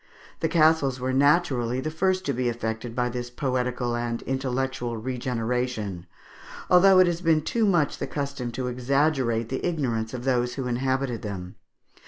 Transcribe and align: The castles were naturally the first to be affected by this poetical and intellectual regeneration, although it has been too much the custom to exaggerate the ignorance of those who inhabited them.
The 0.39 0.49
castles 0.49 0.99
were 0.99 1.13
naturally 1.13 1.79
the 1.79 1.91
first 1.91 2.25
to 2.25 2.33
be 2.33 2.49
affected 2.49 2.95
by 2.95 3.07
this 3.09 3.29
poetical 3.29 3.95
and 3.95 4.23
intellectual 4.23 4.97
regeneration, 4.97 6.07
although 6.71 6.97
it 6.97 7.05
has 7.05 7.21
been 7.21 7.41
too 7.43 7.67
much 7.67 7.99
the 7.99 8.07
custom 8.07 8.51
to 8.53 8.65
exaggerate 8.65 9.49
the 9.49 9.63
ignorance 9.63 10.15
of 10.15 10.23
those 10.23 10.55
who 10.55 10.65
inhabited 10.65 11.21
them. 11.21 11.53